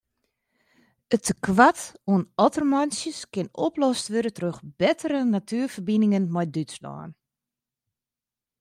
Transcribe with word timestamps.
It 1.15 1.21
tekoart 1.27 1.79
oan 2.11 2.23
ottermantsjes 2.45 3.19
kin 3.33 3.47
oplost 3.65 4.09
wurde 4.13 4.31
troch 4.37 4.61
bettere 4.81 5.19
natuerferbiningen 5.35 6.25
mei 6.33 6.47
Dútslân. 6.53 7.09